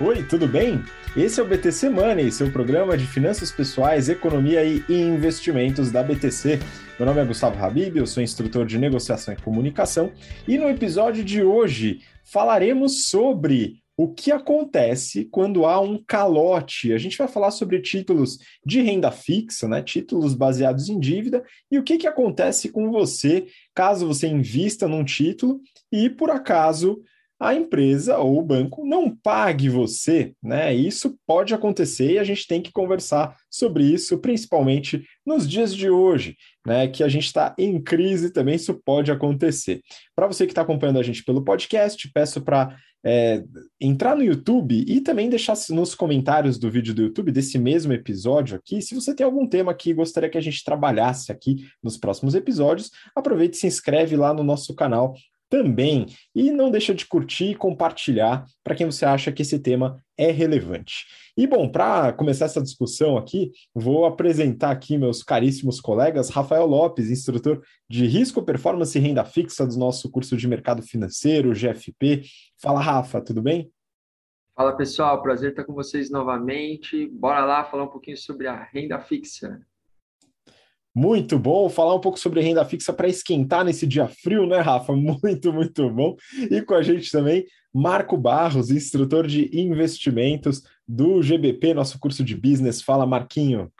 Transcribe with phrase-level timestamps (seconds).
[0.00, 0.80] Oi, tudo bem?
[1.16, 6.60] Esse é o BTC Money, seu programa de finanças pessoais, economia e investimentos da BTC.
[6.96, 10.12] Meu nome é Gustavo Habib, eu sou instrutor de negociação e comunicação,
[10.46, 16.92] e no episódio de hoje falaremos sobre o que acontece quando há um calote.
[16.92, 19.82] A gente vai falar sobre títulos de renda fixa, né?
[19.82, 25.04] Títulos baseados em dívida, e o que, que acontece com você caso você invista num
[25.04, 25.60] título
[25.90, 27.02] e por acaso
[27.40, 30.74] a empresa ou o banco não pague você, né?
[30.74, 35.88] Isso pode acontecer e a gente tem que conversar sobre isso, principalmente nos dias de
[35.88, 36.88] hoje, né?
[36.88, 39.80] Que a gente está em crise também, isso pode acontecer.
[40.16, 43.44] Para você que está acompanhando a gente pelo podcast, peço para é,
[43.80, 48.56] entrar no YouTube e também deixar nos comentários do vídeo do YouTube desse mesmo episódio
[48.56, 52.34] aqui, se você tem algum tema que gostaria que a gente trabalhasse aqui nos próximos
[52.34, 55.14] episódios, aproveite e se inscreve lá no nosso canal
[55.48, 56.06] também.
[56.34, 60.30] E não deixa de curtir e compartilhar para quem você acha que esse tema é
[60.30, 61.06] relevante.
[61.36, 67.10] E bom, para começar essa discussão aqui, vou apresentar aqui meus caríssimos colegas, Rafael Lopes,
[67.10, 72.22] instrutor de risco, performance e renda fixa do nosso curso de mercado financeiro, GFP.
[72.60, 73.70] Fala, Rafa, tudo bem?
[74.56, 77.06] Fala pessoal, prazer estar com vocês novamente.
[77.06, 79.60] Bora lá falar um pouquinho sobre a renda fixa.
[80.98, 84.92] Muito bom falar um pouco sobre renda fixa para esquentar nesse dia frio, né, Rafa?
[84.98, 86.16] Muito, muito bom.
[86.50, 92.34] E com a gente também, Marco Barros, instrutor de investimentos do GBP, nosso curso de
[92.34, 92.82] business.
[92.82, 93.70] Fala, Marquinho.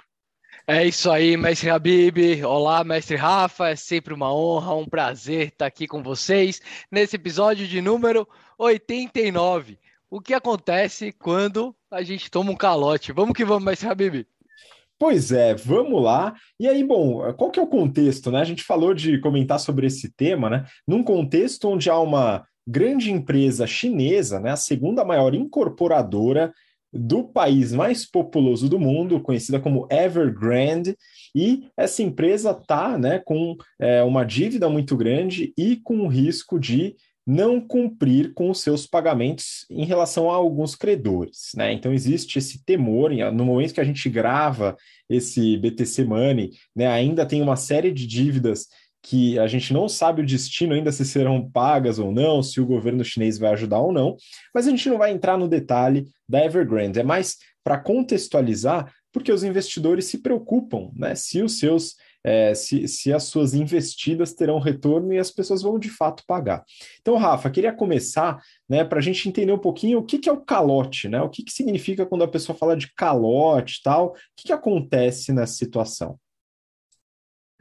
[0.64, 2.44] É isso aí, mestre Habib.
[2.44, 3.70] Olá, mestre Rafa.
[3.70, 9.77] É sempre uma honra, um prazer estar aqui com vocês nesse episódio de número 89.
[10.08, 13.11] O que acontece quando a gente toma um calote?
[13.11, 14.24] Vamos que vamos, mestre Habib.
[14.98, 16.34] Pois é, vamos lá.
[16.58, 18.41] E aí, bom, qual que é o contexto, né?
[18.41, 20.64] A gente falou de comentar sobre esse tema, né?
[20.86, 26.52] Num contexto onde há uma grande empresa chinesa, né, a segunda maior incorporadora
[26.92, 30.96] do país mais populoso do mundo, conhecida como Evergrande,
[31.34, 36.94] e essa empresa está né, com é, uma dívida muito grande e com risco de
[37.28, 41.50] não cumprir com os seus pagamentos em relação a alguns credores.
[41.55, 41.74] Né?
[41.74, 44.74] Então, existe esse temor, no momento que a gente grava
[45.11, 48.68] esse BTC Money, né, ainda tem uma série de dívidas
[49.02, 52.67] que a gente não sabe o destino ainda se serão pagas ou não, se o
[52.67, 54.17] governo chinês vai ajudar ou não,
[54.55, 59.30] mas a gente não vai entrar no detalhe da Evergrande, é mais para contextualizar, porque
[59.30, 61.94] os investidores se preocupam né, se os seus
[62.24, 66.64] é, se, se as suas investidas terão retorno e as pessoas vão de fato pagar.
[67.01, 70.33] Então, Rafa, queria começar né, para a gente entender um pouquinho o que, que é
[70.33, 71.20] o calote, né?
[71.23, 75.33] O que, que significa quando a pessoa fala de calote tal, o que, que acontece
[75.33, 76.18] nessa situação?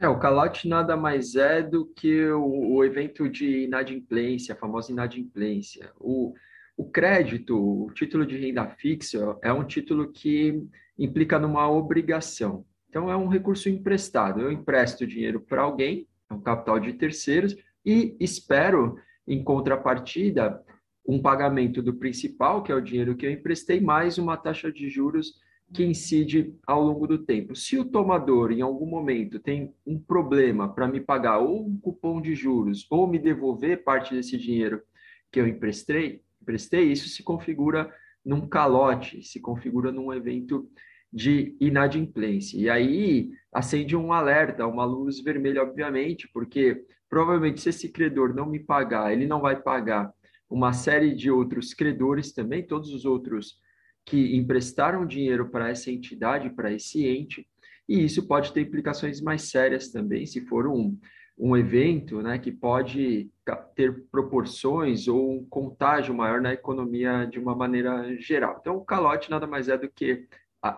[0.00, 4.92] É, o calote nada mais é do que o, o evento de inadimplência, a famosa
[4.92, 5.90] inadimplência.
[5.98, 6.34] O,
[6.76, 10.62] o crédito, o título de renda fixa, é um título que
[10.96, 12.64] implica numa obrigação.
[12.98, 14.40] Então, é um recurso emprestado.
[14.40, 20.60] Eu empresto dinheiro para alguém, é um capital de terceiros, e espero, em contrapartida,
[21.06, 24.90] um pagamento do principal, que é o dinheiro que eu emprestei, mais uma taxa de
[24.90, 25.34] juros
[25.72, 27.54] que incide ao longo do tempo.
[27.54, 32.20] Se o tomador, em algum momento, tem um problema para me pagar ou um cupom
[32.20, 34.82] de juros ou me devolver parte desse dinheiro
[35.30, 37.94] que eu emprestei, emprestei isso se configura
[38.24, 40.68] num calote, se configura num evento
[41.12, 42.58] de inadimplência.
[42.58, 48.46] E aí acende um alerta, uma luz vermelha, obviamente, porque provavelmente se esse credor não
[48.46, 50.12] me pagar, ele não vai pagar
[50.48, 53.58] uma série de outros credores também, todos os outros
[54.04, 57.46] que emprestaram dinheiro para essa entidade, para esse ente,
[57.88, 60.98] e isso pode ter implicações mais sérias também, se for um,
[61.38, 63.30] um evento né, que pode
[63.74, 68.58] ter proporções ou um contágio maior na economia de uma maneira geral.
[68.60, 70.26] Então, o calote nada mais é do que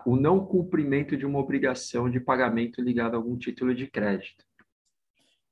[0.05, 4.45] o não cumprimento de uma obrigação de pagamento ligada a algum título de crédito.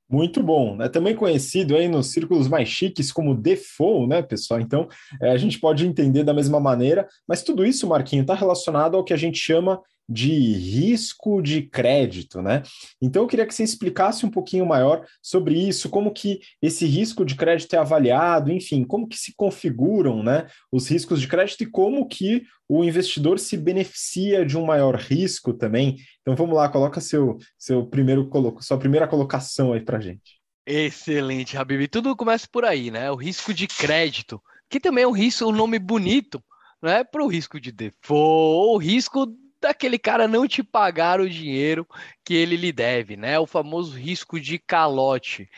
[0.08, 4.58] Muito bom, é também conhecido aí nos círculos mais chiques como default, né, pessoal?
[4.60, 4.88] Então,
[5.22, 9.04] é, a gente pode entender da mesma maneira, mas tudo isso, Marquinho, está relacionado ao
[9.04, 9.80] que a gente chama
[10.10, 12.64] de risco de crédito, né?
[13.00, 17.24] Então eu queria que você explicasse um pouquinho maior sobre isso, como que esse risco
[17.24, 21.70] de crédito é avaliado, enfim, como que se configuram, né, os riscos de crédito e
[21.70, 25.96] como que o investidor se beneficia de um maior risco também.
[26.22, 28.28] Então vamos lá, coloca seu seu primeiro
[28.60, 30.40] sua primeira colocação aí para gente.
[30.66, 31.86] Excelente, Habib.
[31.88, 33.10] Tudo começa por aí, né?
[33.10, 36.42] O risco de crédito, que também é um risco, um nome bonito,
[36.82, 37.04] né?
[37.04, 39.26] Para o risco de default, o risco
[39.60, 41.86] daquele cara não te pagar o dinheiro
[42.24, 43.38] que ele lhe deve, né?
[43.38, 45.48] O famoso risco de calote.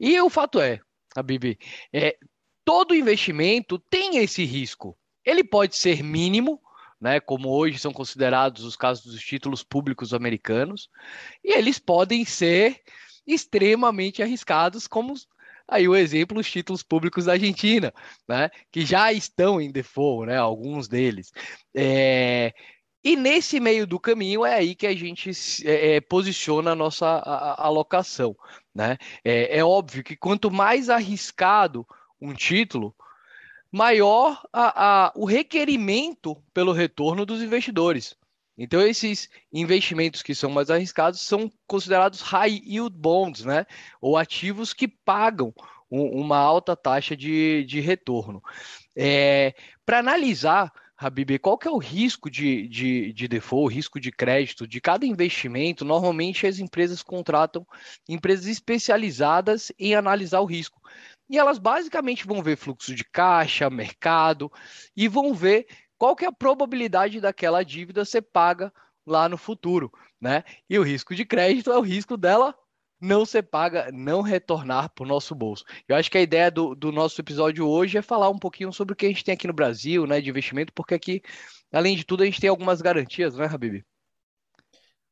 [0.00, 0.80] E o fato é,
[1.14, 1.58] a Bibi,
[1.92, 2.16] é,
[2.64, 4.96] todo investimento tem esse risco.
[5.24, 6.60] ele pode ser mínimo,
[7.00, 10.88] né, como hoje são considerados os casos dos títulos públicos americanos,
[11.44, 12.80] e eles podem ser
[13.26, 15.14] extremamente arriscados, como
[15.68, 17.92] aí o exemplo os títulos públicos da Argentina,
[18.28, 21.32] né, que já estão em default, né, alguns deles.
[21.74, 22.52] É,
[23.04, 25.30] e nesse meio do caminho é aí que a gente
[25.66, 27.06] é, é, posiciona a nossa
[27.58, 28.36] alocação.
[28.74, 28.96] Né?
[29.24, 31.86] É, é, óbvio que quanto mais arriscado
[32.20, 32.94] um título,
[33.70, 38.16] maior a, a, o requerimento pelo retorno dos investidores.
[38.56, 43.66] Então, esses investimentos que são mais arriscados são considerados high yield bonds, né?
[44.00, 45.52] ou ativos que pagam
[45.90, 48.42] um, uma alta taxa de, de retorno.
[48.94, 50.72] É, Para analisar
[51.02, 55.04] Habib, qual que é o risco de, de, de default, risco de crédito de cada
[55.04, 55.84] investimento?
[55.84, 57.66] Normalmente as empresas contratam
[58.08, 60.80] empresas especializadas em analisar o risco.
[61.28, 64.50] E elas basicamente vão ver fluxo de caixa, mercado,
[64.96, 65.66] e vão ver
[65.98, 68.72] qual que é a probabilidade daquela dívida ser paga
[69.06, 70.44] lá no futuro, né?
[70.68, 72.54] E o risco de crédito é o risco dela
[73.02, 75.64] não ser paga, não retornar para o nosso bolso.
[75.88, 78.92] Eu acho que a ideia do, do, nosso episódio hoje é falar um pouquinho sobre
[78.92, 81.20] o que a gente tem aqui no Brasil, né, de investimento, porque aqui,
[81.72, 83.82] além de tudo, a gente tem algumas garantias, né, Habib?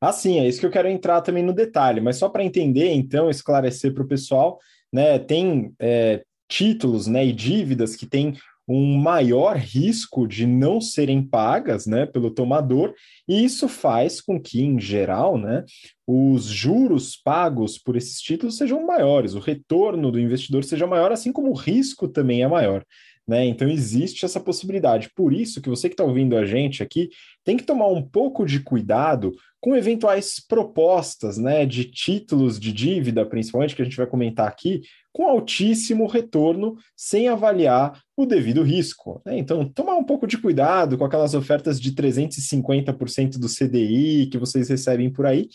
[0.00, 2.92] Ah, sim, é isso que eu quero entrar também no detalhe, mas só para entender,
[2.92, 4.60] então, esclarecer para o pessoal,
[4.92, 8.36] né, tem é, títulos, né, e dívidas que têm
[8.72, 12.94] um maior risco de não serem pagas né, pelo tomador,
[13.26, 15.64] e isso faz com que, em geral, né,
[16.06, 21.32] os juros pagos por esses títulos sejam maiores, o retorno do investidor seja maior, assim
[21.32, 22.84] como o risco também é maior.
[23.26, 23.46] Né?
[23.46, 25.10] Então existe essa possibilidade.
[25.14, 27.10] Por isso que você que está ouvindo a gente aqui
[27.44, 33.26] tem que tomar um pouco de cuidado com eventuais propostas né, de títulos de dívida,
[33.26, 34.80] principalmente, que a gente vai comentar aqui,
[35.12, 39.20] com altíssimo retorno, sem avaliar o devido risco.
[39.24, 39.38] Né?
[39.38, 44.68] Então, tomar um pouco de cuidado com aquelas ofertas de 350% do CDI que vocês
[44.68, 45.48] recebem por aí,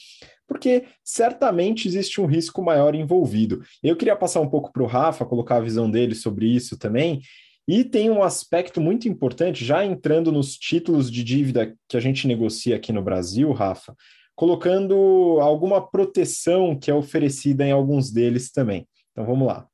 [0.48, 3.62] porque certamente existe um risco maior envolvido.
[3.82, 7.22] Eu queria passar um pouco para o Rafa, colocar a visão dele sobre isso também.
[7.68, 12.28] E tem um aspecto muito importante, já entrando nos títulos de dívida que a gente
[12.28, 13.96] negocia aqui no Brasil, Rafa,
[14.36, 18.88] colocando alguma proteção que é oferecida em alguns deles também.
[19.12, 19.68] Então vamos lá.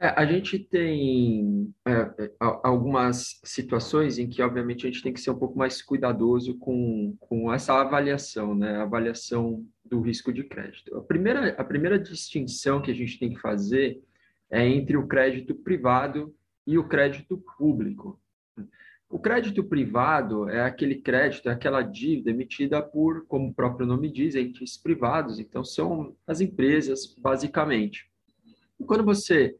[0.00, 5.20] É, a gente tem é, é algumas situações em que, obviamente, a gente tem que
[5.20, 8.76] ser um pouco mais cuidadoso com, com essa avaliação, né?
[8.76, 10.96] Avaliação do risco de crédito.
[10.96, 14.00] A primeira, a primeira distinção que a gente tem que fazer
[14.50, 16.34] é entre o crédito privado
[16.66, 18.20] e o crédito público.
[19.10, 24.12] O crédito privado é aquele crédito, é aquela dívida emitida por, como o próprio nome
[24.12, 28.10] diz, entes privados, então são as empresas, basicamente.
[28.78, 29.56] E quando você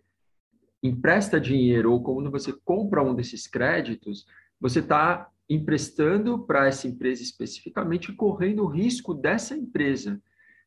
[0.83, 4.27] empresta dinheiro ou quando você compra um desses créditos,
[4.61, 10.21] você está emprestando para essa empresa especificamente, correndo o risco dessa empresa.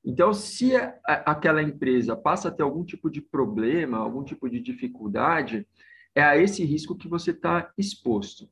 [0.04, 0.72] Então, se
[1.06, 5.68] aquela empresa passa a ter algum tipo de problema, algum tipo de dificuldade,
[6.16, 8.50] é a esse risco que você está exposto.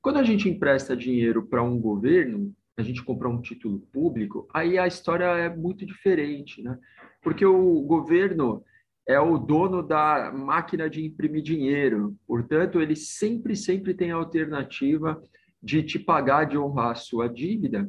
[0.00, 4.78] Quando a gente empresta dinheiro para um governo, a gente compra um título público, aí
[4.78, 6.78] a história é muito diferente, né?
[7.20, 8.64] Porque o governo
[9.06, 15.20] é o dono da máquina de imprimir dinheiro, portanto, ele sempre, sempre tem a alternativa
[15.62, 17.88] de te pagar, de honrar a sua dívida,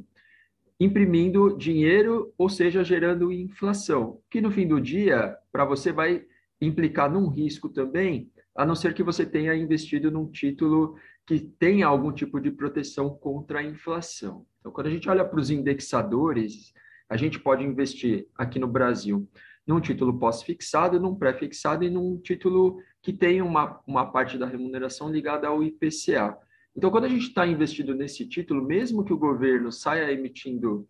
[0.80, 6.24] imprimindo dinheiro, ou seja, gerando inflação, que no fim do dia, para você vai
[6.60, 11.88] implicar num risco também, a não ser que você tenha investido num título que tenha
[11.88, 14.46] algum tipo de proteção contra a inflação.
[14.60, 16.74] Então, quando a gente olha para os indexadores,
[17.10, 19.28] a gente pode investir aqui no Brasil
[19.66, 25.10] num título pós-fixado, num pré-fixado e num título que tem uma, uma parte da remuneração
[25.10, 26.38] ligada ao IPCA.
[26.76, 30.88] Então, quando a gente está investido nesse título, mesmo que o governo saia emitindo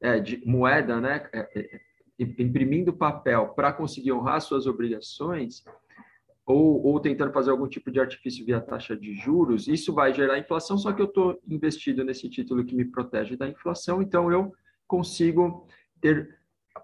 [0.00, 1.80] é, moeda, né, é, é,
[2.18, 5.62] imprimindo papel para conseguir honrar suas obrigações,
[6.46, 10.38] ou, ou, tentando fazer algum tipo de artifício via taxa de juros, isso vai gerar
[10.38, 14.52] inflação, só que eu estou investido nesse título que me protege da inflação, então eu
[14.86, 15.66] consigo
[16.00, 16.38] ter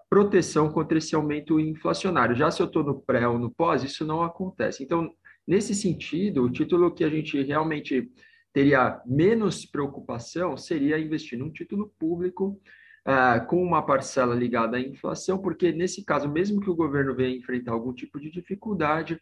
[0.09, 2.35] proteção contra esse aumento inflacionário.
[2.35, 4.83] Já se eu estou no pré ou no pós, isso não acontece.
[4.83, 5.09] Então,
[5.47, 8.11] nesse sentido, o título que a gente realmente
[8.53, 12.61] teria menos preocupação seria investir num título público
[13.07, 17.35] uh, com uma parcela ligada à inflação, porque nesse caso, mesmo que o governo venha
[17.35, 19.19] enfrentar algum tipo de dificuldade,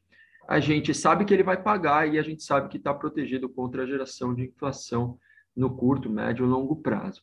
[0.48, 3.84] a gente sabe que ele vai pagar e a gente sabe que está protegido contra
[3.84, 5.18] a geração de inflação
[5.56, 7.22] no curto, médio e longo prazo.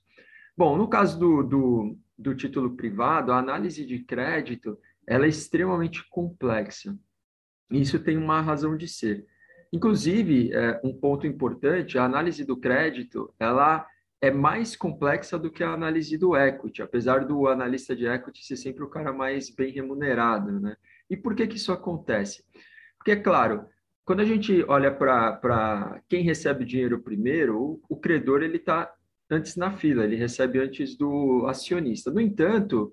[0.57, 6.07] Bom, no caso do, do, do título privado, a análise de crédito ela é extremamente
[6.09, 6.97] complexa.
[7.71, 9.27] Isso tem uma razão de ser.
[9.73, 13.87] Inclusive, é, um ponto importante, a análise do crédito, ela
[14.21, 18.57] é mais complexa do que a análise do equity, apesar do analista de equity ser
[18.57, 20.77] sempre o cara mais bem remunerado, né?
[21.09, 22.45] E por que que isso acontece?
[22.97, 23.67] Porque, é claro,
[24.05, 28.93] quando a gente olha para quem recebe dinheiro primeiro, o, o credor ele está
[29.31, 32.11] antes na fila, ele recebe antes do acionista.
[32.11, 32.93] No entanto,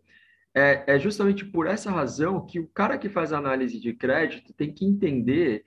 [0.53, 4.74] é, é justamente por essa razão que o cara que faz análise de crédito tem
[4.74, 5.63] que entender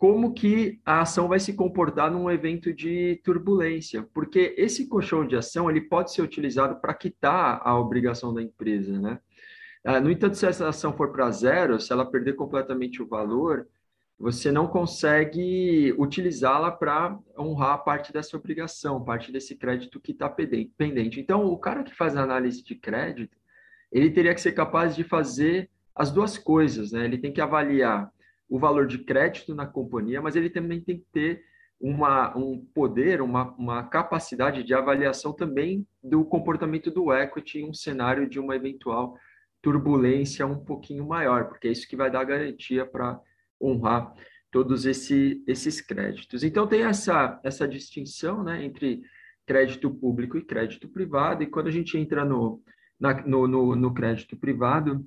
[0.00, 5.36] como que a ação vai se comportar num evento de turbulência, porque esse colchão de
[5.36, 9.20] ação ele pode ser utilizado para quitar a obrigação da empresa, né?
[9.84, 13.68] Ah, no entanto, se essa ação for para zero, se ela perder completamente o valor,
[14.18, 21.20] você não consegue utilizá-la para honrar parte dessa obrigação, parte desse crédito que está pendente.
[21.20, 23.36] Então, o cara que faz análise de crédito,
[23.92, 27.04] ele teria que ser capaz de fazer as duas coisas, né?
[27.04, 28.10] Ele tem que avaliar
[28.50, 31.44] o valor de crédito na companhia, mas ele também tem que ter
[31.80, 37.72] uma, um poder, uma, uma capacidade de avaliação também do comportamento do equity em um
[37.72, 39.16] cenário de uma eventual
[39.62, 43.18] turbulência um pouquinho maior, porque é isso que vai dar garantia para
[43.62, 44.12] honrar
[44.50, 46.42] todos esse, esses créditos.
[46.42, 49.00] Então, tem essa, essa distinção né, entre
[49.46, 52.62] crédito público e crédito privado, e quando a gente entra no,
[52.98, 55.06] na, no, no, no crédito privado,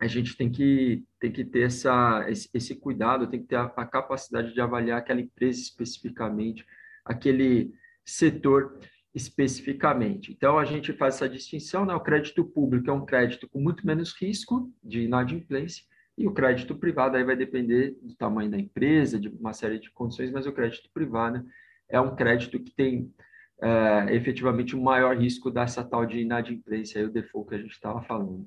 [0.00, 3.84] a gente tem que, tem que ter essa, esse, cuidado, tem que ter a, a,
[3.84, 6.64] capacidade de avaliar aquela empresa especificamente,
[7.04, 7.72] aquele
[8.04, 8.78] setor
[9.12, 10.32] especificamente.
[10.32, 11.94] Então, a gente faz essa distinção, né?
[11.94, 15.84] o crédito público é um crédito com muito menos risco de inadimplência,
[16.16, 19.90] e o crédito privado aí vai depender do tamanho da empresa, de uma série de
[19.90, 21.44] condições, mas o crédito privado
[21.88, 23.12] é um crédito que tem
[23.60, 27.72] é, efetivamente um maior risco dessa tal de inadimplência, aí, o default que a gente
[27.72, 28.46] estava falando.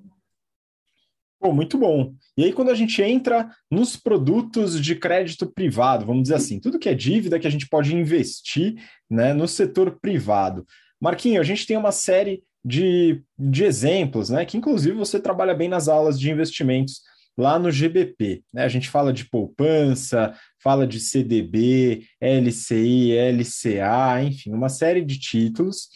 [1.44, 2.14] Muito bom.
[2.38, 6.78] E aí, quando a gente entra nos produtos de crédito privado, vamos dizer assim, tudo
[6.78, 8.76] que é dívida que a gente pode investir
[9.10, 10.66] né, no setor privado.
[11.00, 14.46] Marquinho, a gente tem uma série de, de exemplos, né?
[14.46, 17.02] Que inclusive você trabalha bem nas aulas de investimentos
[17.38, 18.44] lá no GBP.
[18.54, 18.64] Né?
[18.64, 25.88] A gente fala de poupança, fala de CDB, LCI, LCA, enfim, uma série de títulos.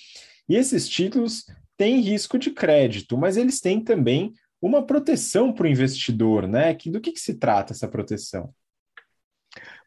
[0.50, 1.46] E esses títulos
[1.78, 4.34] têm risco de crédito, mas eles têm também
[4.66, 6.74] uma proteção para o investidor, né?
[6.74, 8.52] Que, do que, que se trata essa proteção?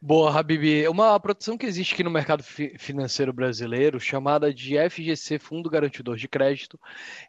[0.01, 0.87] Boa, Habib.
[0.87, 6.15] Uma proteção que existe aqui no mercado fi financeiro brasileiro, chamada de FGC, Fundo Garantidor
[6.15, 6.79] de Crédito,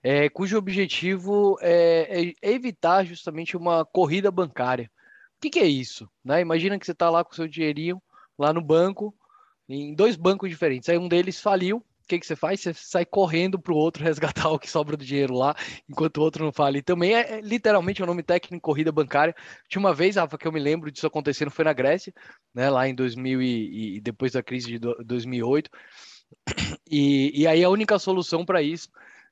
[0.00, 4.88] é, cujo objetivo é, é, evitar justamente uma corrida bancária.
[5.36, 6.08] O que, que é isso?
[6.24, 6.40] Né?
[6.40, 8.00] Imagina que você está lá com seu dinheirinho,
[8.38, 9.12] lá no banco,
[9.68, 10.88] em dois bancos diferentes.
[10.88, 12.60] Aí um deles faliu, que, que você faz?
[12.60, 15.54] Você sai correndo para o outro resgatar o que sobra do dinheiro lá,
[15.88, 16.78] enquanto o outro não fala.
[16.78, 19.34] E também é, é literalmente o um nome técnico corrida bancária.
[19.68, 22.12] Tinha uma vez, Rafa, que eu me lembro disso acontecendo, foi na Grécia,
[22.54, 25.70] né, lá em 2000 e, e depois da crise de 2008.
[26.90, 28.88] E, e aí a única solução para isso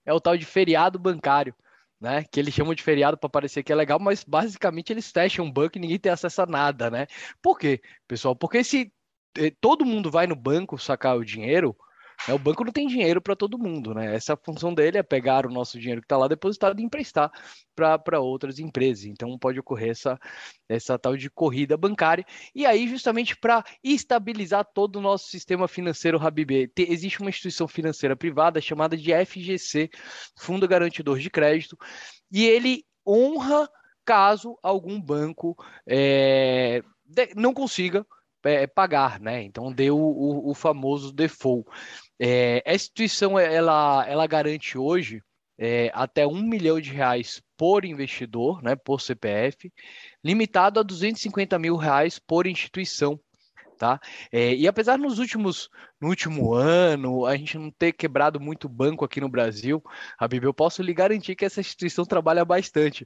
[0.06, 1.54] é o tal de feriado bancário.
[2.00, 5.44] Né, que eles chamam de feriado para parecer que é legal, mas basicamente eles fecham
[5.44, 7.08] um banco e ninguém tem acesso a nada, né?
[7.42, 8.36] Por quê, pessoal?
[8.36, 8.92] Porque se
[9.36, 11.76] eh, todo mundo vai no banco sacar o dinheiro,
[12.26, 14.14] é, o banco não tem dinheiro para todo mundo, né?
[14.14, 17.30] Essa função dele é pegar o nosso dinheiro que está lá depositado e emprestar
[17.74, 19.04] para outras empresas.
[19.04, 20.18] Então pode ocorrer essa,
[20.68, 22.24] essa tal de corrida bancária.
[22.54, 28.16] E aí, justamente para estabilizar todo o nosso sistema financeiro Habib, existe uma instituição financeira
[28.16, 29.90] privada chamada de FGC,
[30.36, 31.76] Fundo Garantidor de Crédito,
[32.32, 33.68] e ele honra
[34.04, 35.54] caso algum banco
[35.86, 36.82] é,
[37.36, 38.06] não consiga
[38.44, 39.42] é, pagar, né?
[39.42, 41.68] Então deu o, o famoso default.
[42.20, 45.22] É, a instituição ela, ela garante hoje
[45.58, 49.72] é, até um milhão de reais por investidor, né, por CPF,
[50.24, 53.18] limitado a 250 mil reais por instituição.
[53.76, 54.00] Tá?
[54.32, 55.68] É, e apesar nos últimos,
[56.00, 59.82] no último ano a gente não ter quebrado muito banco aqui no Brasil,
[60.28, 63.04] Bíblia eu posso lhe garantir que essa instituição trabalha bastante,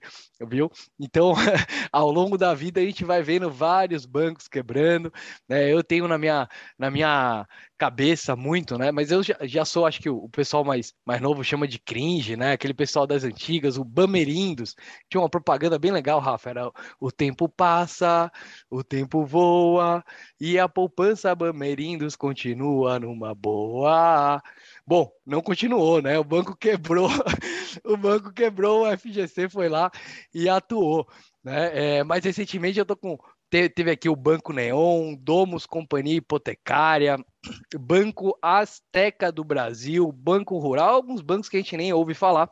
[0.48, 0.70] viu?
[0.98, 1.32] Então,
[1.92, 5.12] ao longo da vida a gente vai vendo vários bancos quebrando,
[5.48, 5.72] né?
[5.72, 7.46] Eu tenho na minha, na minha
[7.78, 8.90] cabeça muito, né?
[8.90, 11.78] Mas eu já, já sou, acho que o, o, pessoal mais, mais novo chama de
[11.78, 12.52] cringe, né?
[12.52, 14.74] Aquele pessoal das antigas, o Bamerindos.
[15.10, 16.50] Tinha uma propaganda bem legal, Rafa.
[16.50, 16.70] Era
[17.00, 18.30] o tempo passa,
[18.70, 20.04] o tempo voa
[20.40, 24.42] e a poupança Bamerindos continua numa boa.
[24.86, 26.18] Bom, não continuou, né?
[26.18, 27.08] O banco quebrou,
[27.84, 29.90] o banco quebrou, o FGC foi lá
[30.34, 31.06] e atuou.
[31.42, 31.98] Né?
[31.98, 33.18] É, mais recentemente eu tô com
[33.50, 37.18] teve aqui o Banco Neon, Domus Companhia Hipotecária,
[37.78, 42.50] Banco Azteca do Brasil, Banco Rural, alguns bancos que a gente nem ouve falar.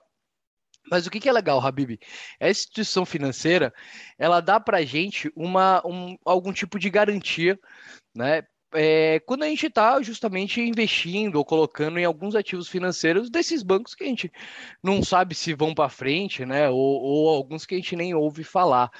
[0.91, 1.99] Mas o que, que é legal, Habib?
[2.41, 3.73] A instituição financeira,
[4.19, 7.59] ela dá para gente uma, um, algum tipo de garantia,
[8.15, 8.43] né?
[8.73, 13.95] É, quando a gente está justamente investindo ou colocando em alguns ativos financeiros desses bancos
[13.95, 14.31] que a gente
[14.83, 16.69] não sabe se vão para frente, né?
[16.69, 18.91] Ou, ou, alguns que a gente nem ouve falar.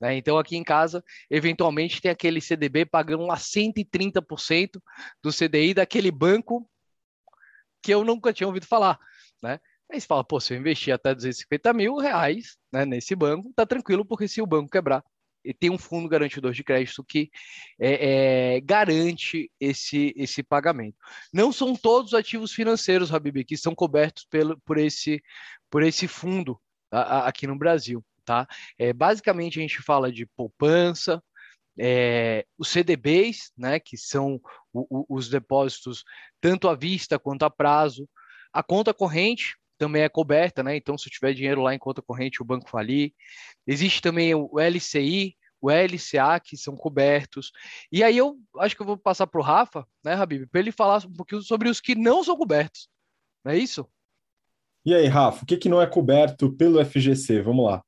[0.00, 0.16] Né?
[0.16, 4.80] Então, aqui em casa, eventualmente tem aquele CDB pagando lá 130%
[5.22, 6.68] do CDI daquele banco
[7.82, 8.98] que eu nunca tinha ouvido falar.
[9.42, 9.60] Né?
[9.90, 13.66] Aí você fala, pô, se eu investir até 250 mil reais né, nesse banco, tá
[13.66, 15.04] tranquilo, porque se o banco quebrar,
[15.58, 17.30] tem um fundo garantidor de crédito que
[17.78, 20.96] é, é, garante esse, esse pagamento.
[21.32, 25.22] Não são todos os ativos financeiros, Habib, que são cobertos pelo, por, esse,
[25.70, 28.04] por esse fundo a, a, aqui no Brasil.
[28.24, 28.46] Tá?
[28.78, 31.22] É, basicamente, a gente fala de poupança,
[31.78, 34.40] é, os CDBs, né, que são
[34.72, 36.04] o, o, os depósitos
[36.40, 38.08] tanto à vista quanto a prazo,
[38.52, 40.76] a conta corrente, também é coberta, né?
[40.76, 43.14] Então, se eu tiver dinheiro lá em conta corrente, o banco falir.
[43.66, 47.50] Existe também o LCI, o LCA, que são cobertos.
[47.90, 50.70] E aí eu acho que eu vou passar para o Rafa, né, Habib, para ele
[50.70, 52.90] falar um pouquinho sobre os que não são cobertos.
[53.42, 53.88] Não é isso?
[54.84, 57.40] E aí, Rafa, o que, que não é coberto pelo FGC?
[57.40, 57.82] Vamos lá.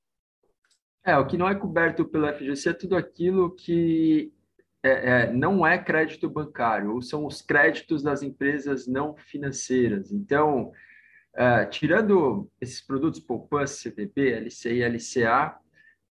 [1.05, 4.33] É, o que não é coberto pelo FGC é tudo aquilo que
[4.83, 10.11] é, é, não é crédito bancário, ou são os créditos das empresas não financeiras.
[10.11, 10.73] Então,
[11.35, 15.57] Uh, tirando esses produtos poupança, CDB, LCI, LCA,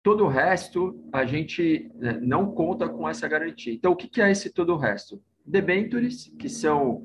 [0.02, 3.72] todo o resto a gente né, não conta com essa garantia.
[3.72, 5.22] Então, o que, que é esse todo o resto?
[5.44, 7.04] Debentures, que são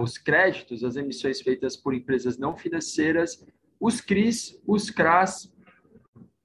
[0.00, 3.44] os créditos, as emissões feitas por empresas não financeiras,
[3.78, 5.52] os CRIs, os CRAS.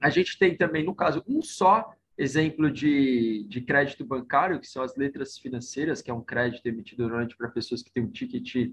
[0.00, 4.82] A gente tem também, no caso, um só exemplo de, de crédito bancário, que são
[4.82, 8.70] as letras financeiras, que é um crédito emitido normalmente para pessoas que têm um ticket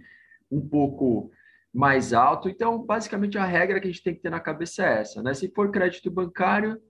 [0.52, 1.32] um pouco
[1.74, 2.50] mais alto.
[2.50, 5.24] Então, basicamente, a regra que a gente tem que ter na cabeça é essa.
[5.24, 5.34] Né?
[5.34, 6.82] Se for crédito bancário,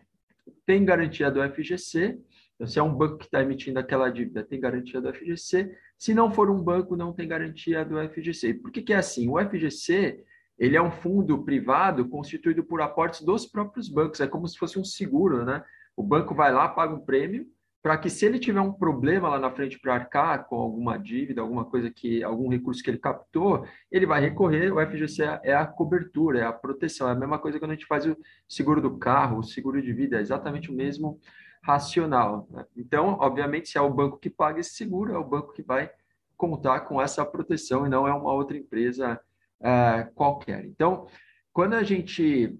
[0.65, 2.19] tem garantia do FGC.
[2.55, 5.75] Então, se é um banco que está emitindo aquela dívida, tem garantia do FGC.
[5.97, 8.55] Se não for um banco, não tem garantia do FGC.
[8.55, 9.29] Por que, que é assim?
[9.29, 10.23] O FGC
[10.61, 14.19] ele é um fundo privado constituído por aportes dos próprios bancos.
[14.19, 15.63] É como se fosse um seguro, né?
[15.97, 17.47] O banco vai lá, paga um prêmio,
[17.81, 21.41] para que se ele tiver um problema lá na frente para arcar com alguma dívida,
[21.41, 25.65] alguma coisa que, algum recurso que ele captou, ele vai recorrer, o FGC é a
[25.65, 28.15] cobertura, é a proteção, é a mesma coisa quando a gente faz o
[28.47, 31.19] seguro do carro, o seguro de vida, é exatamente o mesmo
[31.63, 32.47] racional.
[32.51, 32.65] Né?
[32.77, 35.89] Então, obviamente, se é o banco que paga esse seguro, é o banco que vai
[36.37, 39.19] contar com essa proteção e não é uma outra empresa
[39.59, 40.65] é, qualquer.
[40.65, 41.07] Então,
[41.51, 42.59] quando a gente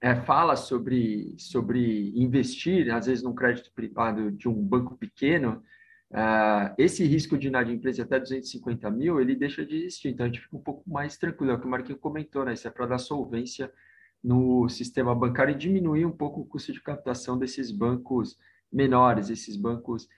[0.00, 5.62] é, fala sobre, sobre investir, às vezes, num crédito privado de um banco pequeno,
[6.10, 10.08] uh, esse risco de inadimplência até 250 mil, ele deixa de existir.
[10.08, 11.52] Então, a gente fica um pouco mais tranquilo.
[11.52, 12.54] É o que o Marquinhos comentou, né?
[12.54, 13.70] Isso é para dar solvência
[14.24, 18.38] no sistema bancário e diminuir um pouco o custo de captação desses bancos
[18.72, 20.08] menores, esses bancos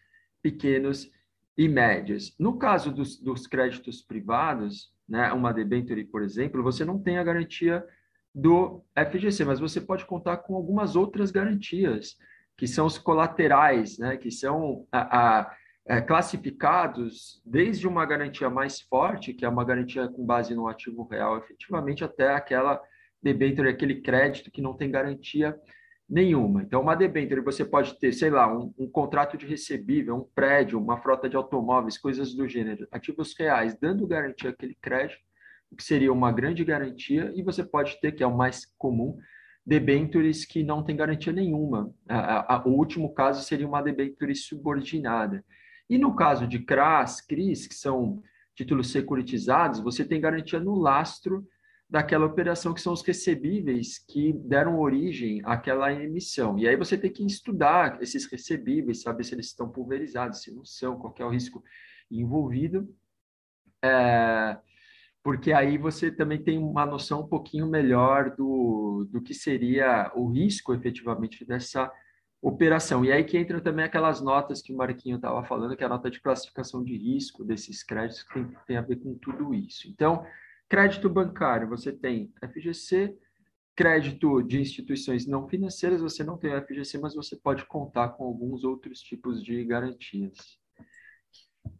[0.40, 1.10] pequenos
[1.56, 2.34] e médios.
[2.38, 7.24] No caso dos, dos créditos privados, né, uma debenture, por exemplo, você não tem a
[7.24, 7.84] garantia
[8.34, 12.16] do FGC, mas você pode contar com algumas outras garantias,
[12.56, 18.48] que são os colaterais, né, que são a, a, a, é, classificados desde uma garantia
[18.48, 22.80] mais forte, que é uma garantia com base no ativo real, efetivamente, até aquela
[23.22, 25.58] debênture, aquele crédito que não tem garantia
[26.08, 26.62] nenhuma.
[26.62, 30.78] Então, uma debênture, você pode ter, sei lá, um, um, contrato de recebível, um prédio,
[30.78, 35.20] uma frota de automóveis, coisas do gênero, ativos reais, dando garantia àquele crédito,
[35.76, 39.16] que seria uma grande garantia, e você pode ter, que é o mais comum,
[39.64, 41.92] debentures que não tem garantia nenhuma.
[42.08, 45.44] A, a, o último caso seria uma debenture subordinada.
[45.88, 48.22] E no caso de CRAS, CRIs, que são
[48.54, 51.46] títulos securitizados, você tem garantia no lastro
[51.88, 56.58] daquela operação, que são os recebíveis que deram origem àquela emissão.
[56.58, 60.64] E aí você tem que estudar esses recebíveis, saber se eles estão pulverizados, se não
[60.64, 61.62] são, qual é o risco
[62.10, 62.88] envolvido.
[63.84, 64.56] É,
[65.22, 70.28] porque aí você também tem uma noção um pouquinho melhor do, do que seria o
[70.28, 71.90] risco efetivamente dessa
[72.40, 73.04] operação.
[73.04, 75.90] E aí que entra também aquelas notas que o Marquinho estava falando, que é a
[75.90, 79.88] nota de classificação de risco desses créditos, que tem, tem a ver com tudo isso.
[79.88, 80.26] Então,
[80.68, 83.16] crédito bancário, você tem FGC,
[83.76, 88.24] crédito de instituições não financeiras, você não tem o FGC, mas você pode contar com
[88.24, 90.61] alguns outros tipos de garantias.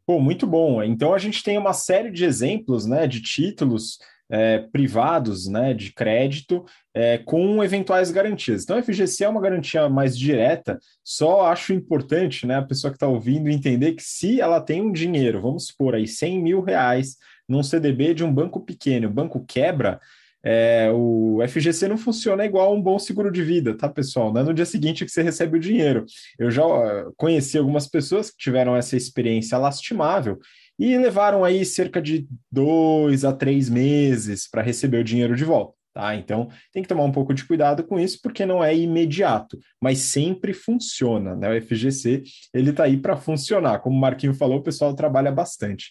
[0.06, 0.82] Pô, muito bom.
[0.82, 3.98] Então a gente tem uma série de exemplos, né, de títulos
[4.30, 6.64] é, privados, né, de crédito
[6.94, 8.62] é, com eventuais garantias.
[8.62, 10.78] Então a FGC é uma garantia mais direta.
[11.04, 14.90] Só acho importante, né, a pessoa que está ouvindo entender que se ela tem um
[14.90, 17.16] dinheiro, vamos supor aí 100 mil reais
[17.48, 20.00] num CDB de um banco pequeno, o banco quebra,
[20.44, 24.32] é, o FGC não funciona igual um bom seguro de vida, tá, pessoal?
[24.32, 26.04] Não é no dia seguinte que você recebe o dinheiro.
[26.38, 26.62] Eu já
[27.16, 30.38] conheci algumas pessoas que tiveram essa experiência lastimável
[30.78, 35.74] e levaram aí cerca de dois a três meses para receber o dinheiro de volta.
[35.94, 36.16] Tá?
[36.16, 39.98] Então tem que tomar um pouco de cuidado com isso, porque não é imediato, mas
[39.98, 41.36] sempre funciona.
[41.36, 41.50] Né?
[41.50, 43.78] O FGC ele está aí para funcionar.
[43.80, 45.90] Como o Marquinho falou, o pessoal trabalha bastante.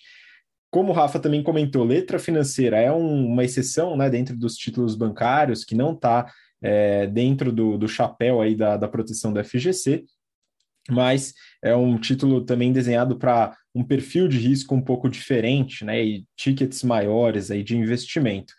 [0.71, 4.95] Como o Rafa também comentou, letra financeira é um, uma exceção né, dentro dos títulos
[4.95, 6.31] bancários, que não está
[6.61, 10.05] é, dentro do, do chapéu aí da, da proteção do FGC,
[10.89, 16.03] mas é um título também desenhado para um perfil de risco um pouco diferente, né,
[16.03, 18.53] e tickets maiores aí de investimento.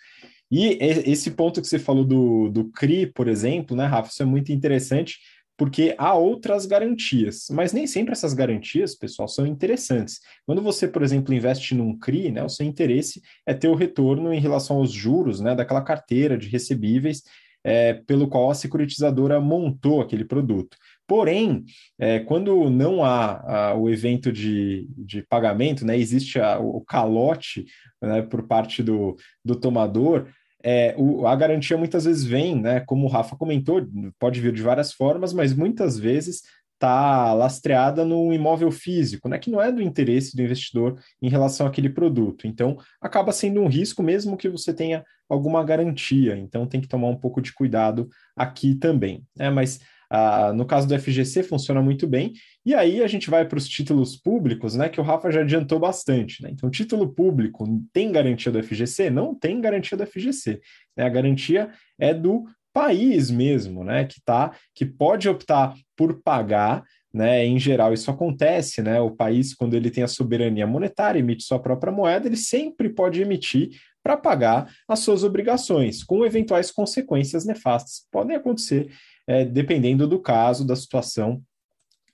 [0.51, 4.27] E esse ponto que você falou do, do CRI, por exemplo, né, Rafa, isso é
[4.27, 5.19] muito interessante,
[5.63, 10.19] porque há outras garantias, mas nem sempre essas garantias, pessoal, são interessantes.
[10.45, 14.35] Quando você, por exemplo, investe num CRI, né, o seu interesse é ter o retorno
[14.35, 17.23] em relação aos juros né, daquela carteira de recebíveis
[17.63, 20.77] é, pelo qual a securitizadora montou aquele produto.
[21.07, 21.65] Porém,
[21.97, 27.67] é, quando não há a, o evento de, de pagamento, né, existe a, o calote
[28.03, 30.27] né, por parte do, do tomador,
[30.63, 33.87] é, o, a garantia muitas vezes vem, né, como o Rafa comentou,
[34.19, 36.43] pode vir de várias formas, mas muitas vezes
[36.75, 41.67] está lastreada no imóvel físico, né, que não é do interesse do investidor em relação
[41.67, 42.47] àquele produto.
[42.47, 46.37] Então, acaba sendo um risco mesmo que você tenha alguma garantia.
[46.37, 49.25] Então, tem que tomar um pouco de cuidado aqui também.
[49.37, 49.49] Né?
[49.49, 49.81] Mas
[50.15, 52.35] ah, no caso do FGC, funciona muito bem.
[52.67, 54.91] E aí a gente vai para os títulos públicos, né?
[54.91, 56.43] Que o Rafa já adiantou bastante.
[56.43, 56.51] Né?
[56.53, 59.09] Então, título público tem garantia do FGC?
[59.09, 60.61] Não tem garantia do FGC.
[60.95, 61.07] Né?
[61.07, 62.45] A garantia é do
[62.75, 64.05] país mesmo, né?
[64.05, 66.85] Que tá, que pode optar por pagar.
[67.15, 68.99] Né, em geral, isso acontece, né?
[68.99, 73.21] O país, quando ele tem a soberania monetária, emite sua própria moeda, ele sempre pode
[73.21, 73.69] emitir
[74.03, 78.07] para pagar as suas obrigações, com eventuais consequências nefastas.
[78.11, 78.91] Podem acontecer
[79.27, 81.43] é, dependendo do caso, da situação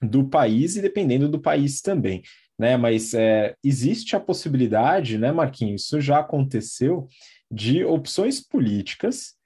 [0.00, 2.22] do país e dependendo do país também.
[2.58, 2.76] Né?
[2.76, 5.84] Mas é, existe a possibilidade, né, Marquinhos?
[5.84, 7.08] Isso já aconteceu
[7.50, 9.38] de opções políticas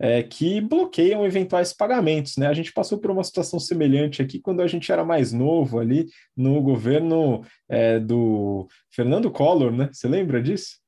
[0.00, 2.36] é, que bloqueiam eventuais pagamentos.
[2.36, 2.46] Né?
[2.46, 6.08] A gente passou por uma situação semelhante aqui quando a gente era mais novo ali
[6.36, 9.88] no governo é, do Fernando Collor, né?
[9.92, 10.81] Você lembra disso?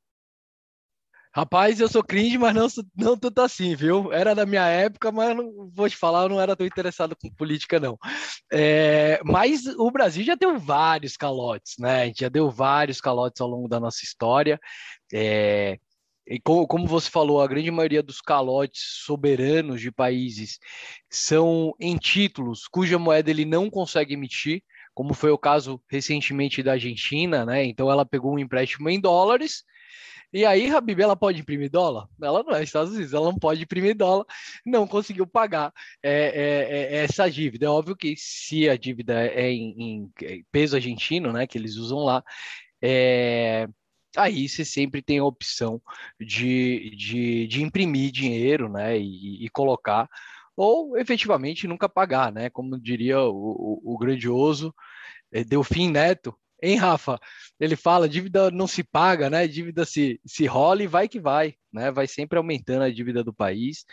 [1.36, 4.12] Rapaz, eu sou cringe, mas não, não tanto assim, viu?
[4.12, 7.28] Era da minha época, mas não vou te falar, eu não era tão interessado com
[7.28, 7.98] política, não.
[8.52, 12.02] É, mas o Brasil já deu vários calotes, né?
[12.02, 14.60] A gente já deu vários calotes ao longo da nossa história.
[15.12, 15.76] É,
[16.24, 20.60] e como, como você falou, a grande maioria dos calotes soberanos de países
[21.10, 24.62] são em títulos cuja moeda ele não consegue emitir,
[24.94, 27.64] como foi o caso recentemente da Argentina, né?
[27.64, 29.64] Então ela pegou um empréstimo em dólares
[30.34, 32.08] e aí, Habib, ela pode imprimir dólar?
[32.20, 34.26] Ela não é Estados Unidos, ela não pode imprimir dólar,
[34.66, 37.66] não conseguiu pagar é, é, é, essa dívida.
[37.66, 42.00] É óbvio que se a dívida é em, em peso argentino, né, que eles usam
[42.00, 42.22] lá,
[42.82, 43.68] é,
[44.16, 45.80] aí você sempre tem a opção
[46.20, 50.08] de, de, de imprimir dinheiro, né, e, e, colocar,
[50.56, 54.74] ou efetivamente nunca pagar, né, como diria o, o, o grandioso
[55.32, 57.18] é, Delfim Neto, Hein, Rafa?
[57.60, 59.46] Ele fala, dívida não se paga, né?
[59.46, 61.90] Dívida se, se rola e vai que vai, né?
[61.90, 63.84] Vai sempre aumentando a dívida do país,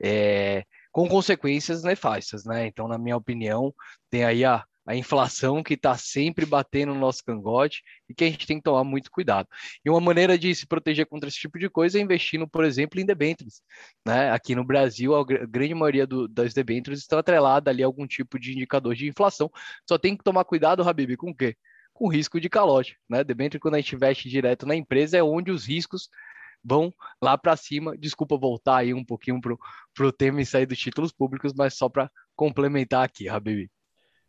[0.00, 2.66] é, com consequências nefastas, né?
[2.66, 3.74] Então, na minha opinião,
[4.08, 8.30] tem aí a, a inflação que está sempre batendo no nosso cangote e que a
[8.30, 9.48] gente tem que tomar muito cuidado.
[9.84, 13.00] E uma maneira de se proteger contra esse tipo de coisa é investindo, por exemplo,
[13.00, 13.60] em debêntures.
[14.06, 14.30] Né?
[14.30, 18.38] Aqui no Brasil, a grande maioria do, das debêntures estão atreladas ali a algum tipo
[18.38, 19.50] de indicador de inflação.
[19.88, 21.56] Só tem que tomar cuidado, Habib, com o quê?
[22.00, 23.22] Com risco de calote, né?
[23.22, 26.08] Debênture, quando a gente investe direto na empresa, é onde os riscos
[26.64, 27.94] vão lá para cima.
[27.94, 31.90] Desculpa voltar aí um pouquinho para o tema e sair dos títulos públicos, mas só
[31.90, 33.70] para complementar aqui, Habibi.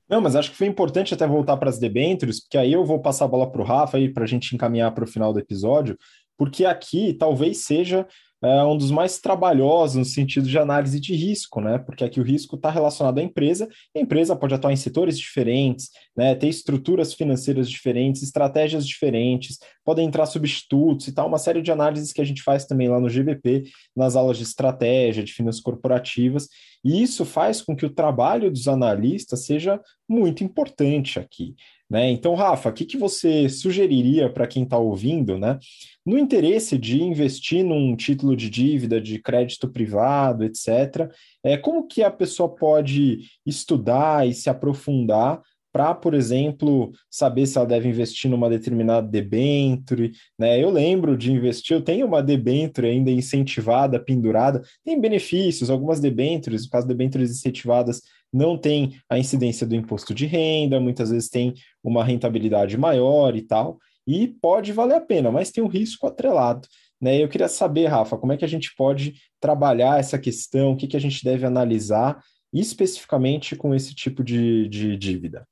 [0.09, 3.01] Não, mas acho que foi importante até voltar para as debêntures, porque aí eu vou
[3.01, 5.39] passar a bola para o Rafa aí para a gente encaminhar para o final do
[5.39, 5.97] episódio,
[6.37, 8.05] porque aqui talvez seja
[8.43, 11.77] é um dos mais trabalhosos no sentido de análise de risco, né?
[11.77, 15.89] Porque aqui o risco está relacionado à empresa, a empresa pode atuar em setores diferentes,
[16.17, 16.33] né?
[16.33, 22.11] Ter estruturas financeiras diferentes, estratégias diferentes, podem entrar substitutos e tal, uma série de análises
[22.11, 23.63] que a gente faz também lá no GBP,
[23.95, 26.47] nas aulas de estratégia, de finanças corporativas,
[26.83, 31.55] e isso faz com que o trabalho dos analistas seja muito importante aqui.
[31.89, 32.09] Né?
[32.09, 35.59] Então, Rafa, o que, que você sugeriria para quem está ouvindo, né?
[36.05, 41.11] No interesse de investir num título de dívida de crédito privado, etc.,
[41.43, 45.41] é, como que a pessoa pode estudar e se aprofundar
[45.71, 50.61] para, por exemplo, saber se ela deve investir numa determinada debenture, né?
[50.61, 56.65] Eu lembro de investir, eu tenho uma debenture ainda incentivada, pendurada, tem benefícios, algumas debentures,
[56.65, 58.01] no caso de debentures incentivadas,
[58.33, 61.53] não tem a incidência do imposto de renda, muitas vezes tem
[61.83, 66.67] uma rentabilidade maior e tal, e pode valer a pena, mas tem um risco atrelado.
[66.99, 67.21] Né?
[67.21, 70.87] Eu queria saber, Rafa, como é que a gente pode trabalhar essa questão, o que,
[70.87, 72.21] que a gente deve analisar
[72.53, 75.45] especificamente com esse tipo de, de dívida?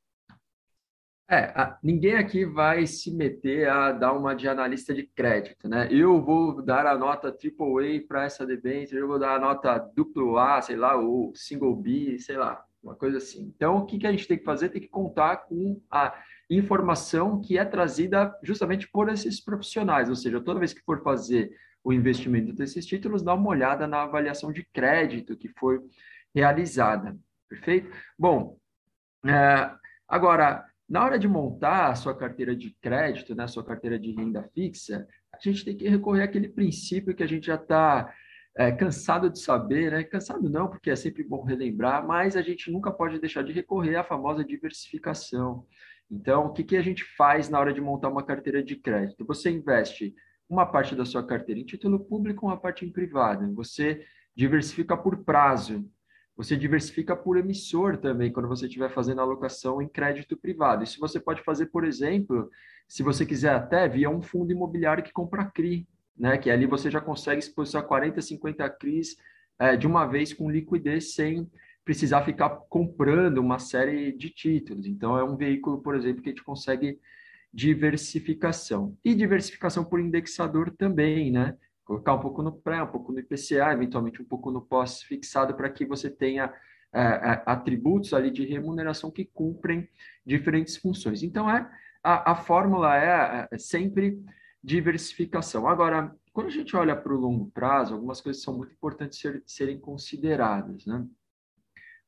[1.31, 5.87] É, ninguém aqui vai se meter a dar uma de analista de crédito, né?
[5.91, 10.39] Eu vou dar a nota AAA para essa debênture, eu vou dar a nota duplo
[10.39, 13.43] A, sei lá, ou single B, sei lá, uma coisa assim.
[13.55, 14.69] Então, o que, que a gente tem que fazer?
[14.69, 16.15] Tem que contar com a
[16.49, 21.51] informação que é trazida justamente por esses profissionais, ou seja, toda vez que for fazer
[21.83, 25.79] o investimento desses títulos, dá uma olhada na avaliação de crédito que foi
[26.33, 27.15] realizada,
[27.47, 27.95] perfeito?
[28.17, 28.57] Bom,
[29.23, 29.71] é,
[30.07, 34.11] agora na hora de montar a sua carteira de crédito, né, a sua carteira de
[34.11, 38.13] renda fixa, a gente tem que recorrer àquele princípio que a gente já está
[38.57, 40.03] é, cansado de saber, né?
[40.03, 43.95] Cansado não, porque é sempre bom relembrar, mas a gente nunca pode deixar de recorrer
[43.95, 45.65] à famosa diversificação.
[46.11, 49.25] Então, o que, que a gente faz na hora de montar uma carteira de crédito?
[49.25, 50.15] Você investe
[50.49, 53.53] uma parte da sua carteira em título público, uma parte em privado.
[53.53, 54.03] Você
[54.35, 55.87] diversifica por prazo.
[56.39, 60.85] Você diversifica por emissor também, quando você estiver fazendo alocação em crédito privado.
[60.85, 62.49] Isso você pode fazer, por exemplo,
[62.87, 65.85] se você quiser até via um fundo imobiliário que compra CRI,
[66.17, 66.37] né?
[66.37, 69.17] que ali você já consegue exposição a 40, 50 CRIs
[69.59, 71.45] é, de uma vez com liquidez sem
[71.83, 74.85] precisar ficar comprando uma série de títulos.
[74.85, 76.97] Então, é um veículo, por exemplo, que a gente consegue
[77.53, 78.97] diversificação.
[79.03, 81.57] E diversificação por indexador também, né?
[81.89, 85.71] Colocar um pouco no pré, um pouco no IPCA, eventualmente um pouco no pós-fixado, para
[85.71, 86.53] que você tenha
[86.93, 89.89] é, é, atributos ali de remuneração que cumprem
[90.23, 91.23] diferentes funções.
[91.23, 91.67] Então, é,
[92.03, 94.23] a, a fórmula é, é sempre
[94.63, 95.67] diversificação.
[95.67, 99.41] Agora, quando a gente olha para o longo prazo, algumas coisas são muito importantes ser,
[99.47, 100.85] serem consideradas.
[100.85, 101.03] Né?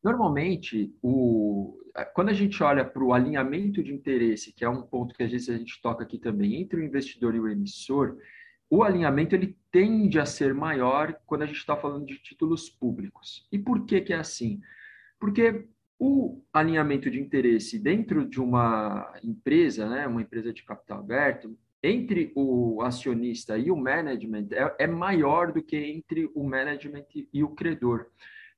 [0.04, 1.76] Normalmente, o,
[2.13, 5.32] quando a gente olha para o alinhamento de interesse, que é um ponto que às
[5.32, 8.15] vezes a gente toca aqui também, entre o investidor e o emissor,
[8.71, 13.45] o alinhamento ele tende a ser maior quando a gente está falando de títulos públicos.
[13.51, 14.62] E por que, que é assim?
[15.19, 15.67] Porque
[15.99, 21.53] o alinhamento de interesse dentro de uma empresa, né, uma empresa de capital aberto,
[21.84, 27.43] entre o acionista e o management é, é maior do que entre o management e
[27.43, 28.07] o credor.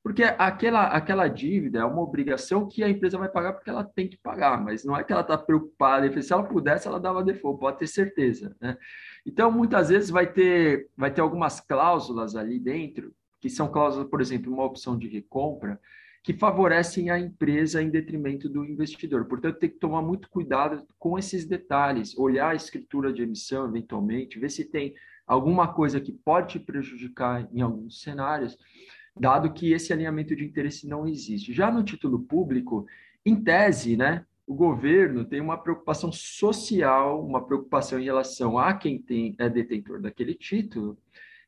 [0.03, 4.07] Porque aquela, aquela dívida é uma obrigação que a empresa vai pagar porque ela tem
[4.07, 6.21] que pagar, mas não é que ela está preocupada.
[6.21, 8.53] Se ela pudesse, ela dava default, pode ter certeza.
[8.59, 8.77] Né?
[9.25, 14.21] Então, muitas vezes vai ter, vai ter algumas cláusulas ali dentro, que são cláusulas, por
[14.21, 15.79] exemplo, uma opção de recompra,
[16.21, 19.25] que favorecem a empresa em detrimento do investidor.
[19.25, 24.39] Portanto, tem que tomar muito cuidado com esses detalhes, olhar a escritura de emissão, eventualmente,
[24.39, 24.93] ver se tem
[25.27, 28.57] alguma coisa que pode te prejudicar em alguns cenários
[29.15, 31.53] dado que esse alinhamento de interesse não existe.
[31.53, 32.85] Já no título público,
[33.25, 39.01] em tese, né, o governo tem uma preocupação social, uma preocupação em relação a quem
[39.01, 40.97] tem, é detentor daquele título,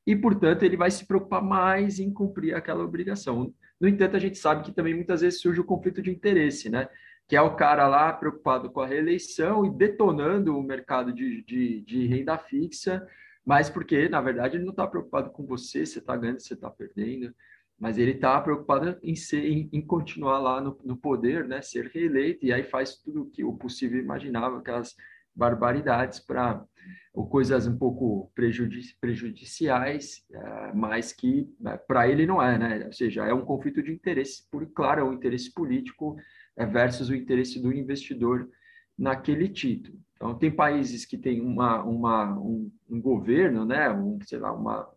[0.07, 3.53] e, portanto, ele vai se preocupar mais em cumprir aquela obrigação.
[3.79, 6.87] No entanto, a gente sabe que também muitas vezes surge o conflito de interesse, né?
[7.27, 11.81] Que é o cara lá preocupado com a reeleição e detonando o mercado de, de,
[11.81, 13.05] de renda fixa,
[13.43, 16.69] mas porque, na verdade, ele não está preocupado com você, você está ganhando, você está
[16.69, 17.33] perdendo
[17.79, 21.87] mas ele está preocupado em, ser, em, em, continuar lá no, no, poder, né, ser
[21.87, 24.95] reeleito, e aí faz tudo o que o possível imaginava, aquelas
[25.35, 26.63] barbaridades para
[27.13, 32.85] ou coisas um pouco prejudici prejudiciais, é, mas que é, para ele não é, né?
[32.85, 36.17] Ou seja, é um conflito de interesse, por claro, é um interesse político
[36.57, 38.49] é, versus o interesse do investidor
[38.97, 39.97] naquele título.
[40.15, 43.89] Então, tem países que têm uma, uma, um, um governo, né?
[43.91, 44.89] Um, sei lá, uma,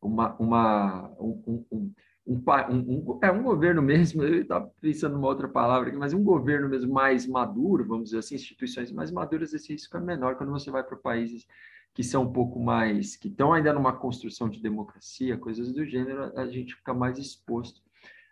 [0.00, 1.92] uma, uma, um, um,
[2.26, 6.22] um, um, é um governo mesmo, eu estava pensando numa outra palavra aqui, mas um
[6.22, 10.50] governo mesmo mais maduro, vamos dizer assim, instituições mais maduras, esse risco é menor quando
[10.50, 11.46] você vai para países
[11.92, 16.32] que são um pouco mais, que estão ainda numa construção de democracia, coisas do gênero,
[16.38, 17.82] a gente fica mais exposto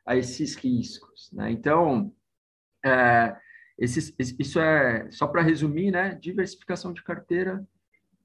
[0.06, 1.50] a esses riscos, né?
[1.50, 2.14] Então,
[2.84, 3.36] é,
[3.76, 7.66] esses, isso é, só para resumir, né, diversificação de carteira,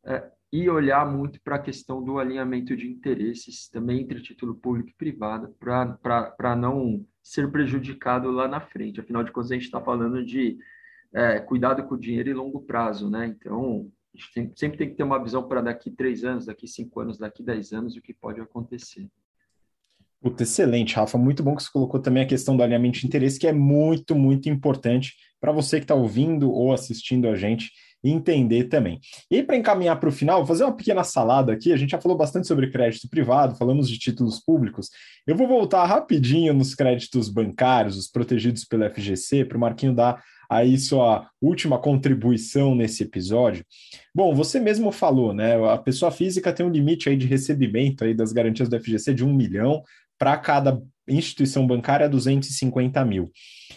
[0.06, 4.90] é, e olhar muito para a questão do alinhamento de interesses também entre título público
[4.90, 9.00] e privado, para não ser prejudicado lá na frente.
[9.00, 10.60] Afinal de contas, a gente está falando de
[11.12, 13.36] é, cuidado com o dinheiro e longo prazo, né?
[13.36, 16.68] Então, a gente tem, sempre tem que ter uma visão para daqui três anos, daqui
[16.68, 19.10] cinco anos, daqui dez anos, o que pode acontecer.
[20.22, 21.18] Puta, excelente, Rafa.
[21.18, 24.14] Muito bom que você colocou também a questão do alinhamento de interesse, que é muito,
[24.14, 27.72] muito importante para você que está ouvindo ou assistindo a gente
[28.04, 29.00] entender também.
[29.32, 31.72] E para encaminhar para o final, vou fazer uma pequena salada aqui.
[31.72, 34.90] A gente já falou bastante sobre crédito privado, falamos de títulos públicos.
[35.26, 40.22] Eu vou voltar rapidinho nos créditos bancários, os protegidos pelo FGC, para o Marquinho dar
[40.50, 43.66] aí sua última contribuição nesse episódio.
[44.14, 45.56] Bom, você mesmo falou, né?
[45.70, 49.26] A pessoa física tem um limite aí de recebimento aí das garantias do FGC de
[49.26, 49.82] um milhão
[50.18, 53.32] para cada instituição bancária 250 mil.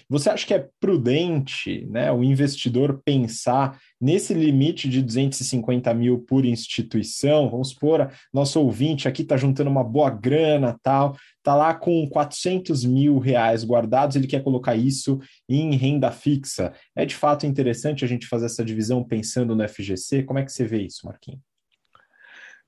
[0.09, 6.45] Você acha que é prudente né, o investidor pensar nesse limite de 250 mil por
[6.45, 7.51] instituição?
[7.51, 12.85] Vamos supor, nosso ouvinte aqui está juntando uma boa grana, tal, está lá com 400
[12.85, 16.73] mil reais guardados, ele quer colocar isso em renda fixa.
[16.95, 20.23] É de fato interessante a gente fazer essa divisão pensando no FGC?
[20.23, 21.40] Como é que você vê isso, Marquinhos?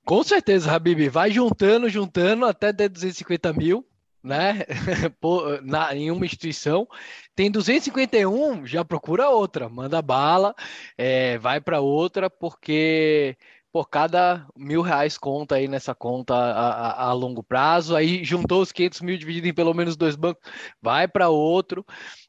[0.04, 1.08] Com certeza, Habib.
[1.08, 3.86] Vai juntando, juntando até ter 250 mil
[4.22, 4.64] né?
[5.62, 6.86] Na, em uma instituição,
[7.34, 10.54] tem 251, já procura outra, manda bala,
[10.96, 13.36] é, vai para outra, porque
[13.72, 18.62] por cada mil reais conta aí nessa conta a, a, a, longo prazo, aí juntou
[18.62, 20.42] os 500 mil dividido em pelo menos dois bancos,
[20.80, 21.84] vai para outro,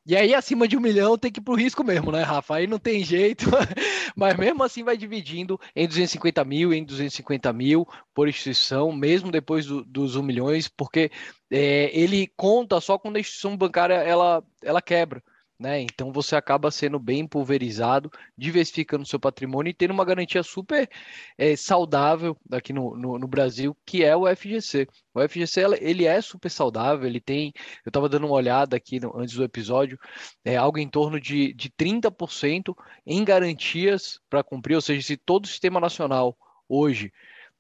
[0.10, 2.56] e aí acima de um milhão tem que ir para o risco mesmo, né, Rafa?
[2.56, 3.46] Aí não tem jeito,
[4.18, 9.68] mas mesmo assim vai dividindo em 250 mil, em 250 mil por instituição, mesmo depois
[9.68, 11.12] do, dos 1 milhões, porque
[11.52, 15.22] é, ele conta só quando a instituição bancária ela, ela quebra
[15.60, 15.82] né?
[15.82, 20.90] Então você acaba sendo bem pulverizado, diversificando seu patrimônio e tendo uma garantia super
[21.38, 24.88] é, saudável aqui no, no, no, Brasil, que é o FGC.
[25.14, 27.52] O FGC ele é super saudável, ele tem,
[27.86, 30.00] eu estava dando uma olhada aqui no, antes do episódio,
[30.46, 32.74] é algo em torno de, de 30%
[33.06, 36.38] em garantias para cumprir, ou seja, se todo o sistema nacional
[36.70, 37.12] hoje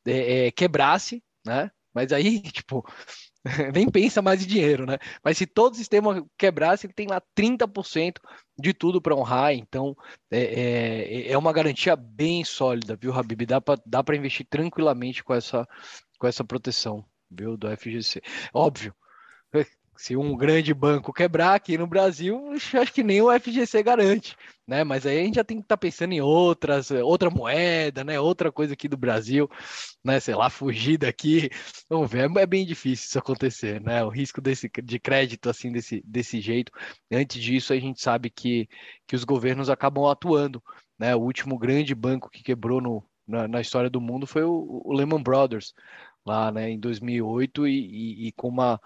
[0.05, 1.69] é, é, quebrasse, né?
[1.93, 2.85] Mas aí, tipo,
[3.73, 4.97] nem pensa mais em dinheiro, né?
[5.23, 8.19] Mas se todo o sistema quebrasse, ele tem lá 30%
[8.57, 9.95] de tudo para honrar, então
[10.29, 13.41] é, é, é, uma garantia bem sólida, viu, Habib?
[13.85, 15.67] Dá para investir tranquilamente com essa,
[16.17, 18.21] com essa proteção, viu, do FGC.
[18.53, 18.93] Óbvio,
[19.99, 24.33] se um grande banco quebrar aqui no Brasil, acho que nem o FGC garante,
[24.65, 24.81] né?
[24.81, 28.17] Mas aí a gente já tem que estar tá pensando em outras, outra moeda, né?
[28.17, 29.49] Outra coisa aqui do Brasil,
[30.01, 30.17] né?
[30.21, 31.49] Sei lá, fugir daqui.
[31.89, 34.01] Vamos ver, é bem difícil isso acontecer, né?
[34.01, 36.71] O risco desse, de crédito assim desse, desse jeito.
[37.11, 38.69] Antes disso, a gente sabe que,
[39.05, 40.63] que os governos acabam atuando,
[40.97, 41.13] né?
[41.13, 44.93] O último grande banco que quebrou no, na, na história do mundo foi o, o
[44.93, 45.73] Lehman Brothers,
[46.25, 46.69] lá, né?
[46.69, 48.79] Em 2008 e, e, e com uma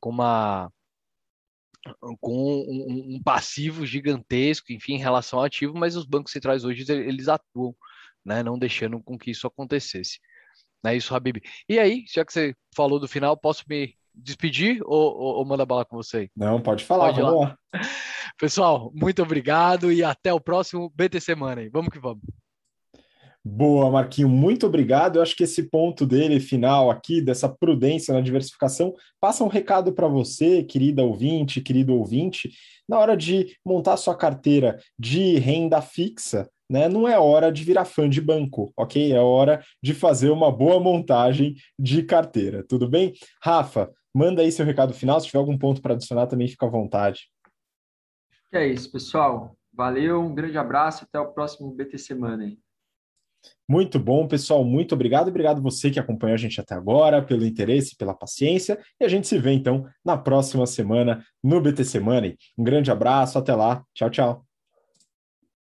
[0.00, 0.70] com uma
[2.20, 6.84] com um, um, passivo gigantesco, enfim, em relação ao ativo, mas os bancos centrais hoje
[6.90, 7.74] eles atuam,
[8.24, 10.18] né, não deixando com que isso acontecesse.
[10.82, 11.38] Não é isso, Habib.
[11.68, 15.66] E aí, já que você falou do final, posso me despedir ou, ou, ou manda
[15.66, 16.30] bala com você?
[16.36, 17.46] Não, pode falar, pode vamos lá.
[17.48, 17.80] lá.
[18.38, 21.68] Pessoal, muito obrigado e até o próximo BT Semana.
[21.72, 22.22] Vamos que vamos.
[23.50, 25.16] Boa, Marquinho, muito obrigado.
[25.16, 29.92] Eu acho que esse ponto dele final aqui, dessa prudência na diversificação, passa um recado
[29.92, 32.50] para você, querida ouvinte, querido ouvinte,
[32.86, 36.88] na hora de montar sua carteira de renda fixa, né?
[36.88, 39.12] Não é hora de virar fã de banco, ok?
[39.12, 43.14] É hora de fazer uma boa montagem de carteira, tudo bem?
[43.42, 45.18] Rafa, manda aí seu recado final.
[45.20, 47.30] Se tiver algum ponto para adicionar, também fica à vontade.
[48.52, 49.56] É isso, pessoal.
[49.72, 52.58] Valeu, um grande abraço, até o próximo BT Semana aí.
[53.68, 54.64] Muito bom, pessoal.
[54.64, 55.28] Muito obrigado.
[55.28, 58.78] Obrigado você que acompanhou a gente até agora, pelo interesse, pela paciência.
[58.98, 62.34] E a gente se vê então na próxima semana no BT Semana.
[62.56, 63.84] Um grande abraço, até lá.
[63.94, 64.47] Tchau, tchau.